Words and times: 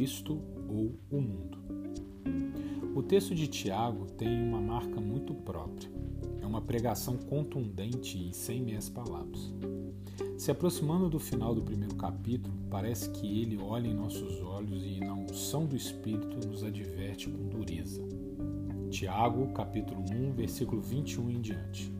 Cristo 0.00 0.40
ou 0.66 0.98
o 1.10 1.20
mundo. 1.20 1.58
O 2.96 3.02
texto 3.02 3.34
de 3.34 3.46
Tiago 3.46 4.06
tem 4.12 4.42
uma 4.42 4.58
marca 4.58 4.98
muito 4.98 5.34
própria. 5.34 5.90
É 6.40 6.46
uma 6.46 6.62
pregação 6.62 7.18
contundente 7.18 8.30
e 8.30 8.32
sem 8.32 8.62
meias 8.62 8.88
palavras. 8.88 9.52
Se 10.38 10.50
aproximando 10.50 11.10
do 11.10 11.20
final 11.20 11.54
do 11.54 11.60
primeiro 11.60 11.96
capítulo, 11.96 12.54
parece 12.70 13.10
que 13.10 13.42
ele 13.42 13.58
olha 13.58 13.88
em 13.88 13.94
nossos 13.94 14.40
olhos 14.40 14.82
e, 14.86 15.00
na 15.00 15.12
unção 15.12 15.66
do 15.66 15.76
Espírito, 15.76 16.48
nos 16.48 16.64
adverte 16.64 17.28
com 17.28 17.50
dureza. 17.50 18.02
Tiago, 18.88 19.52
capítulo 19.52 20.02
1, 20.10 20.32
versículo 20.32 20.80
21 20.80 21.30
em 21.30 21.40
diante. 21.42 21.92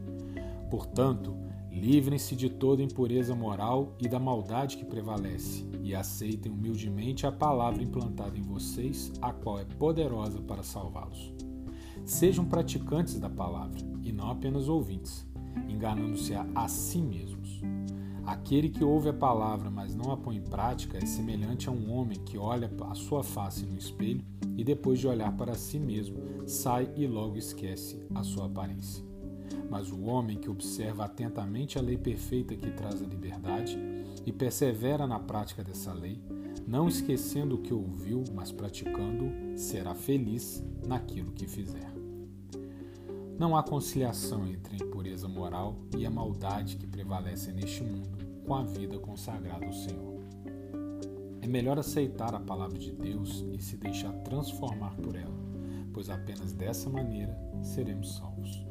Portanto, 0.71 1.37
livrem-se 1.71 2.35
de 2.35 2.51
toda 2.51 2.83
impureza 2.83 3.35
moral 3.35 3.97
e 4.01 4.09
da 4.09 4.19
maldade 4.19 4.77
que 4.77 4.85
prevalece, 4.85 5.65
e 5.83 5.95
aceitem 5.95 6.51
humildemente 6.51 7.27
a 7.27 7.33
palavra 7.33 7.83
implantada 7.83 8.37
em 8.37 8.43
vocês, 8.43 9.13
a 9.23 9.33
qual 9.33 9.59
é 9.59 9.65
poderosa 9.65 10.41
para 10.41 10.63
salvá-los. 10.63 11.33
Sejam 12.05 12.45
praticantes 12.45 13.19
da 13.19 13.31
palavra, 13.31 13.79
e 14.03 14.13
não 14.13 14.31
apenas 14.31 14.69
ouvintes, 14.69 15.27
enganando-se 15.69 16.35
a, 16.35 16.47
a 16.55 16.69
si 16.69 17.01
mesmos. 17.01 17.61
Aquele 18.27 18.69
que 18.69 18.85
ouve 18.85 19.09
a 19.09 19.15
palavra, 19.15 19.71
mas 19.71 19.95
não 19.95 20.13
a 20.13 20.17
põe 20.17 20.37
em 20.37 20.43
prática, 20.43 20.99
é 20.99 21.07
semelhante 21.07 21.69
a 21.69 21.73
um 21.73 21.91
homem 21.93 22.19
que 22.19 22.39
olha 22.39 22.71
a 22.89 22.95
sua 22.95 23.23
face 23.23 23.65
no 23.65 23.77
espelho 23.77 24.25
e, 24.57 24.63
depois 24.63 24.99
de 24.99 25.09
olhar 25.09 25.37
para 25.37 25.55
si 25.55 25.79
mesmo, 25.79 26.19
sai 26.47 26.91
e 26.97 27.07
logo 27.07 27.37
esquece 27.37 27.99
a 28.15 28.23
sua 28.23 28.47
aparência. 28.47 29.10
Mas 29.69 29.91
o 29.91 30.03
homem 30.03 30.39
que 30.39 30.51
observa 30.51 31.05
atentamente 31.05 31.79
a 31.79 31.83
lei 31.83 31.97
perfeita 31.97 32.55
que 32.57 32.71
traz 32.71 33.03
a 33.03 33.07
liberdade 33.07 33.79
e 34.27 34.33
persevera 34.33 35.07
na 35.07 35.19
prática 35.19 35.63
dessa 35.63 35.93
lei, 35.93 36.21
não 36.67 36.89
esquecendo 36.89 37.57
o 37.57 37.63
que 37.63 37.73
ouviu, 37.73 38.25
mas 38.35 38.53
praticando, 38.53 39.59
será 39.59 39.95
feliz 39.95 40.63
naquilo 40.87 41.33
que 41.33 41.47
fizer. 41.47 41.91
Não 43.39 43.57
há 43.57 43.63
conciliação 43.63 44.47
entre 44.47 44.75
a 44.75 44.87
impureza 44.87 45.27
moral 45.27 45.77
e 45.97 46.05
a 46.05 46.11
maldade 46.11 46.77
que 46.77 46.87
prevalece 46.87 47.51
neste 47.53 47.83
mundo 47.83 48.19
com 48.45 48.55
a 48.55 48.63
vida 48.63 48.99
consagrada 48.99 49.65
ao 49.65 49.73
Senhor. 49.73 50.21
É 51.41 51.47
melhor 51.47 51.79
aceitar 51.79 52.35
a 52.35 52.41
palavra 52.41 52.79
de 52.79 52.93
Deus 52.93 53.45
e 53.53 53.63
se 53.63 53.77
deixar 53.77 54.13
transformar 54.25 54.95
por 54.97 55.17
ela, 55.17 55.41
pois 55.93 56.11
apenas 56.11 56.53
dessa 56.53 56.91
maneira 56.91 57.35
seremos 57.63 58.17
salvos. 58.17 58.70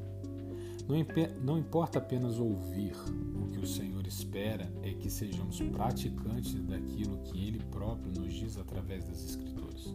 Não, 1.43 1.59
importa 1.59 1.99
apenas 1.99 2.39
ouvir, 2.39 2.95
o 3.39 3.45
que 3.51 3.59
o 3.59 3.67
Senhor 3.67 4.07
espera 4.07 4.73
é 4.81 4.91
que 4.91 5.07
sejamos 5.07 5.61
praticantes 5.61 6.55
daquilo 6.63 7.19
que 7.19 7.37
Ele 7.47 7.59
próprio 7.65 8.11
nos 8.19 8.33
diz 8.33 8.57
através 8.57 9.05
das 9.05 9.23
Escrituras. 9.23 9.93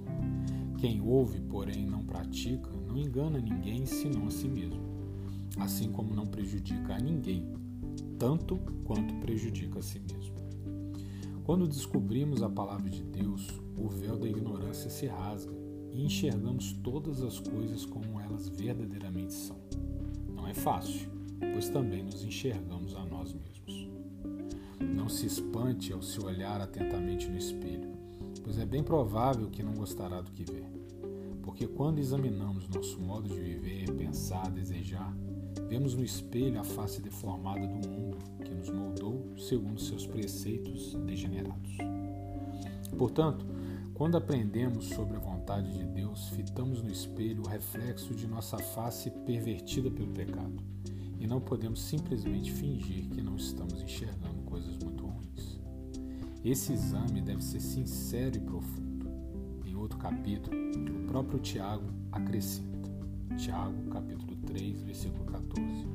Quem 0.79 1.01
ouve, 1.01 1.41
porém 1.41 1.85
não 1.85 2.05
pratica, 2.05 2.71
não 2.87 2.97
engana 2.97 3.41
ninguém 3.41 3.85
senão 3.85 4.29
a 4.29 4.31
si 4.31 4.47
mesmo, 4.47 4.81
assim 5.59 5.91
como 5.91 6.15
não 6.15 6.27
prejudica 6.27 6.95
a 6.95 7.01
ninguém, 7.01 7.45
tanto 8.17 8.57
quanto 8.85 9.17
prejudica 9.17 9.81
a 9.81 9.83
si 9.83 9.99
mesmo. 9.99 10.37
Quando 11.43 11.67
descobrimos 11.67 12.41
a 12.41 12.49
palavra 12.49 12.89
de 12.89 13.03
Deus, 13.03 13.49
o 13.77 13.89
véu 13.89 14.17
da 14.17 14.29
ignorância 14.29 14.89
se 14.89 15.07
rasga 15.07 15.53
e 15.91 16.05
enxergamos 16.05 16.73
todas 16.85 17.21
as 17.21 17.41
coisas 17.41 17.85
como 17.85 18.21
elas 18.21 18.49
verdadeiramente 18.49 19.33
são. 19.33 19.59
Fácil, 20.55 21.11
pois 21.53 21.69
também 21.69 22.03
nos 22.03 22.25
enxergamos 22.25 22.95
a 22.95 23.05
nós 23.05 23.35
mesmos. 23.35 23.91
Não 24.81 25.09
se 25.09 25.27
espante 25.27 25.93
ao 25.93 26.01
se 26.01 26.19
olhar 26.25 26.61
atentamente 26.61 27.29
no 27.29 27.37
espelho, 27.37 27.93
pois 28.43 28.59
é 28.59 28.65
bem 28.65 28.83
provável 28.83 29.51
que 29.51 29.63
não 29.63 29.75
gostará 29.75 30.21
do 30.21 30.31
que 30.31 30.45
vê. 30.45 30.65
Porque 31.43 31.67
quando 31.67 31.99
examinamos 31.99 32.69
nosso 32.69 32.99
modo 32.99 33.29
de 33.29 33.39
viver, 33.39 33.93
pensar, 33.93 34.51
desejar, 34.51 35.15
Vemos 35.69 35.95
no 35.95 36.05
espelho 36.05 36.61
a 36.61 36.65
face 36.65 37.01
deformada 37.01 37.67
do 37.67 37.89
mundo 37.89 38.19
que 38.45 38.55
nos 38.55 38.71
moldou 38.71 39.35
segundo 39.37 39.81
seus 39.81 40.07
preceitos 40.07 40.95
degenerados. 40.95 41.79
Portanto, 42.99 43.47
quando 43.95 44.17
aprendemos 44.17 44.87
sobre 44.87 45.17
a 45.17 45.21
vontade 45.21 45.34
de 45.45 45.85
Deus, 45.85 46.31
fitamos 46.31 46.83
no 46.83 46.91
espelho 46.91 47.43
o 47.43 47.47
reflexo 47.47 48.15
de 48.15 48.27
nossa 48.27 48.57
face 48.57 49.11
pervertida 49.11 49.91
pelo 49.91 50.11
pecado 50.11 50.57
e 51.21 51.27
não 51.27 51.39
podemos 51.39 51.83
simplesmente 51.83 52.51
fingir 52.51 53.09
que 53.11 53.21
não 53.21 53.37
estamos 53.37 53.83
enxergando 53.83 54.43
coisas 54.47 54.77
muito 54.79 55.05
ruins. 55.05 55.61
Esse 56.43 56.73
exame 56.73 57.21
deve 57.21 57.45
ser 57.45 57.61
sincero 57.61 58.37
e 58.37 58.41
profundo. 58.41 59.07
Em 59.67 59.77
outro 59.77 59.99
capítulo, 59.99 60.57
o 60.57 61.07
próprio 61.07 61.39
Tiago 61.39 61.91
acrescenta. 62.11 62.91
Tiago, 63.37 63.91
capítulo 63.91 64.37
3, 64.47 64.81
versículo 64.83 65.25
14. 65.27 65.87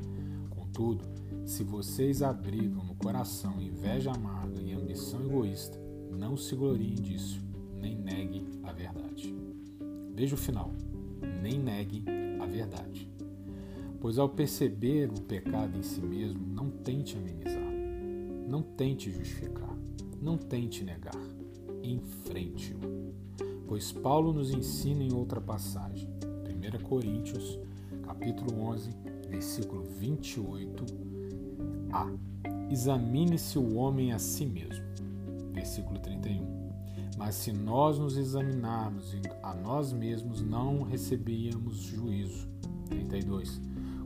Contudo, 0.51 1.03
se 1.45 1.63
vocês 1.63 2.21
abrigam 2.21 2.83
no 2.83 2.93
coração 2.93 3.59
inveja 3.59 4.11
amarga 4.11 4.61
e 4.61 4.73
ambição 4.73 5.25
egoísta, 5.25 5.79
não 6.11 6.37
se 6.37 6.55
gloriem 6.55 6.95
disso, 6.95 7.41
nem 7.79 7.95
neguem 7.95 8.47
a 8.63 8.71
verdade. 8.71 9.35
Veja 10.13 10.35
o 10.35 10.37
final. 10.37 10.71
Nem 11.41 11.59
neguem 11.59 12.03
a 12.39 12.45
verdade. 12.45 13.09
Pois 13.99 14.17
ao 14.17 14.29
perceber 14.29 15.09
o 15.09 15.21
pecado 15.21 15.77
em 15.77 15.83
si 15.83 16.01
mesmo, 16.01 16.39
não 16.53 16.69
tente 16.69 17.17
amenizar, 17.17 17.73
não 18.47 18.61
tente 18.61 19.11
justificar, 19.11 19.75
não 20.21 20.37
tente 20.37 20.85
negar, 20.85 21.19
enfrente-o. 21.83 22.79
Pois 23.67 23.91
Paulo 23.91 24.31
nos 24.31 24.51
ensina 24.51 25.03
em 25.03 25.13
outra 25.13 25.41
passagem, 25.41 26.07
1 26.23 26.83
Coríntios 26.83 27.59
capítulo 28.09 28.63
11, 28.63 28.91
versículo 29.29 29.83
28a. 30.01 32.17
Examine-se 32.71 33.59
o 33.59 33.75
homem 33.75 34.11
a 34.11 34.19
si 34.19 34.45
mesmo. 34.45 34.83
Versículo 35.53 35.99
31. 35.99 36.68
Mas 37.17 37.35
se 37.35 37.51
nós 37.51 37.97
nos 37.97 38.17
examinarmos 38.17 39.15
a 39.43 39.53
nós 39.53 39.91
mesmos, 39.91 40.41
não 40.41 40.83
receberíamos 40.83 41.77
juízo. 41.77 42.47
32. 42.87 43.61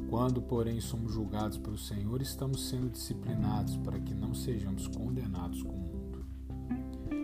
Quando, 0.10 0.42
porém, 0.42 0.80
somos 0.80 1.14
julgados 1.14 1.58
pelo 1.58 1.78
Senhor, 1.78 2.22
estamos 2.22 2.68
sendo 2.68 2.90
disciplinados 2.90 3.78
para 3.78 4.00
que 4.00 4.14
não 4.14 4.34
sejamos 4.34 4.88
condenados 4.88 5.64
com 5.64 5.74
o 5.74 5.80
mundo. 5.80 6.26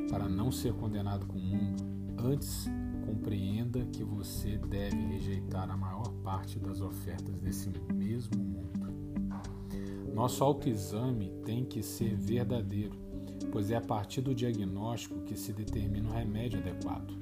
Para 0.09 0.27
não 0.27 0.51
ser 0.51 0.73
condenado 0.73 1.25
com 1.27 1.37
o 1.37 1.41
mundo, 1.41 1.83
antes 2.17 2.67
compreenda 3.05 3.85
que 3.85 4.03
você 4.03 4.57
deve 4.57 4.97
rejeitar 5.07 5.69
a 5.69 5.77
maior 5.77 6.09
parte 6.23 6.59
das 6.59 6.81
ofertas 6.81 7.35
desse 7.37 7.69
mesmo 7.93 8.43
mundo. 8.43 8.69
Nosso 10.13 10.43
autoexame 10.43 11.31
tem 11.45 11.63
que 11.63 11.81
ser 11.81 12.15
verdadeiro, 12.15 12.97
pois 13.51 13.71
é 13.71 13.75
a 13.75 13.81
partir 13.81 14.21
do 14.21 14.35
diagnóstico 14.35 15.21
que 15.21 15.35
se 15.35 15.53
determina 15.53 16.09
o 16.09 16.13
remédio 16.13 16.59
adequado. 16.59 17.13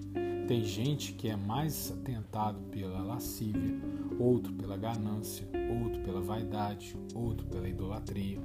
Tem 0.48 0.64
gente 0.64 1.12
que 1.12 1.28
é 1.28 1.36
mais 1.36 1.94
tentado 2.06 2.60
pela 2.72 3.02
lascívia, 3.02 3.82
outro 4.18 4.54
pela 4.54 4.78
ganância, 4.78 5.46
outro 5.84 6.02
pela 6.04 6.22
vaidade, 6.22 6.96
outro 7.14 7.46
pela 7.48 7.68
idolatria. 7.68 8.40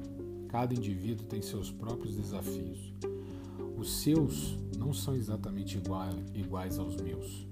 Cada 0.49 0.75
indivíduo 0.75 1.27
tem 1.27 1.41
seus 1.41 1.71
próprios 1.71 2.17
desafios. 2.17 2.93
Os 3.77 4.03
seus 4.03 4.59
não 4.77 4.93
são 4.93 5.15
exatamente 5.15 5.81
iguais 6.35 6.79
aos 6.79 6.97
meus 6.97 7.47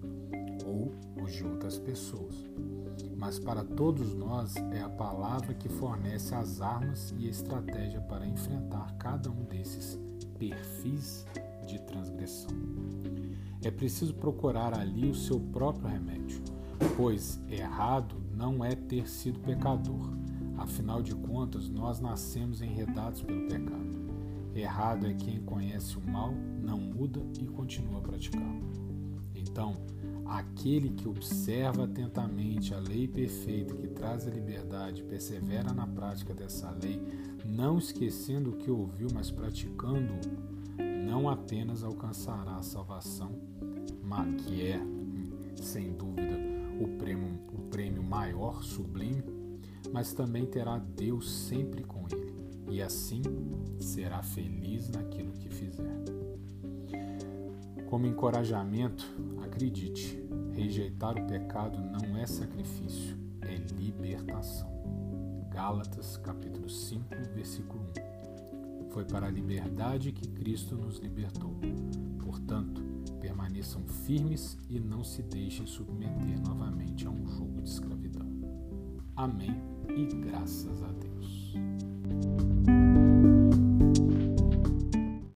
ou 0.67 0.93
os 1.23 1.33
de 1.33 1.45
outras 1.45 1.79
pessoas. 1.79 2.35
Mas 3.17 3.39
para 3.39 3.63
todos 3.63 4.15
nós 4.15 4.57
é 4.73 4.81
a 4.81 4.89
palavra 4.89 5.55
que 5.55 5.69
fornece 5.69 6.35
as 6.35 6.61
armas 6.61 7.15
e 7.19 7.27
a 7.27 7.31
estratégia 7.31 8.01
para 8.01 8.27
enfrentar 8.27 8.95
cada 8.99 9.31
um 9.31 9.45
desses 9.45 9.99
perfis 10.41 11.27
de 11.67 11.79
transgressão. 11.83 12.57
É 13.63 13.71
preciso 13.71 14.15
procurar 14.15 14.77
ali 14.77 15.11
o 15.11 15.15
seu 15.15 15.39
próprio 15.39 15.87
remédio, 15.87 16.43
pois 16.97 17.39
errado 17.47 18.17
não 18.35 18.65
é 18.65 18.75
ter 18.75 19.07
sido 19.07 19.39
pecador. 19.41 20.17
Afinal 20.57 21.03
de 21.03 21.15
contas, 21.15 21.69
nós 21.69 22.01
nascemos 22.01 22.63
enredados 22.63 23.21
pelo 23.21 23.47
pecado. 23.49 24.01
Errado 24.55 25.07
é 25.07 25.13
quem 25.13 25.41
conhece 25.43 25.97
o 25.99 26.11
mal, 26.11 26.33
não 26.33 26.79
muda 26.79 27.23
e 27.39 27.47
continua 27.47 27.99
a 27.99 28.03
praticá-lo. 28.03 28.71
Então, 29.35 29.77
aquele 30.31 30.91
que 30.91 31.09
observa 31.09 31.85
atentamente 31.85 32.73
a 32.73 32.79
lei 32.79 33.09
perfeita 33.09 33.75
que 33.75 33.89
traz 33.89 34.29
a 34.29 34.31
liberdade, 34.31 35.03
persevera 35.03 35.73
na 35.73 35.87
prática 35.87 36.33
dessa 36.33 36.71
lei, 36.71 37.03
não 37.45 37.79
esquecendo 37.79 38.51
o 38.51 38.57
que 38.57 38.71
ouviu, 38.71 39.09
mas 39.13 39.31
praticando, 39.31 40.15
não 41.05 41.29
apenas 41.29 41.83
alcançará 41.83 42.57
a 42.57 42.63
salvação, 42.63 43.33
que 44.39 44.67
é, 44.67 44.81
sem 45.57 45.93
dúvida, 45.93 46.39
o 46.81 46.97
prêmio, 46.97 47.41
o 47.53 47.63
prêmio 47.63 48.03
maior, 48.03 48.63
sublime, 48.63 49.23
mas 49.93 50.13
também 50.13 50.47
terá 50.47 50.79
Deus 50.79 51.31
sempre 51.31 51.83
com 51.83 52.07
ele 52.11 52.31
e 52.71 52.81
assim 52.81 53.23
será 53.81 54.23
feliz 54.23 54.89
naquilo 54.89 55.33
que 55.33 55.49
fizer. 55.49 56.05
Como 57.91 58.07
encorajamento, 58.07 59.05
acredite, 59.43 60.17
rejeitar 60.53 61.19
o 61.19 61.27
pecado 61.27 61.77
não 61.81 62.17
é 62.17 62.25
sacrifício, 62.25 63.19
é 63.41 63.57
libertação. 63.75 64.71
Gálatas 65.51 66.17
capítulo 66.19 66.71
5, 66.71 67.05
versículo 67.35 67.85
1. 68.87 68.91
Foi 68.91 69.05
para 69.05 69.27
a 69.27 69.31
liberdade 69.31 70.13
que 70.13 70.29
Cristo 70.29 70.77
nos 70.77 70.99
libertou. 70.99 71.53
Portanto, 72.23 72.81
permaneçam 73.21 73.83
firmes 74.07 74.57
e 74.69 74.79
não 74.79 75.03
se 75.03 75.21
deixem 75.25 75.67
submeter 75.67 76.41
novamente 76.47 77.09
a 77.09 77.11
um 77.11 77.27
jugo 77.27 77.61
de 77.61 77.71
escravidão. 77.71 78.31
Amém 79.17 79.61
e 79.97 80.07
graças 80.07 80.81
a 80.85 80.93
Deus. 80.93 81.55